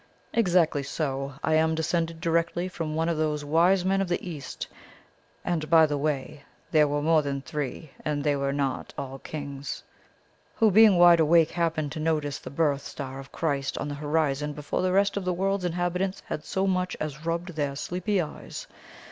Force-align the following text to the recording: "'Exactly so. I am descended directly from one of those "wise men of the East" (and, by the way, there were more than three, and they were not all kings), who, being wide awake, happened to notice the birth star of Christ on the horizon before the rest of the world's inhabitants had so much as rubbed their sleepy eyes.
"'Exactly 0.33 0.81
so. 0.81 1.33
I 1.43 1.53
am 1.53 1.75
descended 1.75 2.19
directly 2.19 2.67
from 2.67 2.95
one 2.95 3.07
of 3.07 3.17
those 3.17 3.45
"wise 3.45 3.85
men 3.85 4.01
of 4.01 4.07
the 4.07 4.27
East" 4.27 4.65
(and, 5.45 5.69
by 5.69 5.85
the 5.85 5.95
way, 5.95 6.41
there 6.71 6.87
were 6.87 7.03
more 7.03 7.21
than 7.21 7.39
three, 7.43 7.91
and 8.03 8.23
they 8.23 8.35
were 8.35 8.51
not 8.51 8.95
all 8.97 9.19
kings), 9.19 9.83
who, 10.55 10.71
being 10.71 10.97
wide 10.97 11.19
awake, 11.19 11.51
happened 11.51 11.91
to 11.91 11.99
notice 11.99 12.39
the 12.39 12.49
birth 12.49 12.81
star 12.81 13.19
of 13.19 13.31
Christ 13.31 13.77
on 13.77 13.89
the 13.89 13.93
horizon 13.93 14.53
before 14.53 14.81
the 14.81 14.91
rest 14.91 15.17
of 15.17 15.23
the 15.23 15.33
world's 15.33 15.65
inhabitants 15.65 16.23
had 16.25 16.45
so 16.45 16.65
much 16.65 16.97
as 16.99 17.23
rubbed 17.27 17.53
their 17.55 17.75
sleepy 17.75 18.19
eyes. 18.19 18.65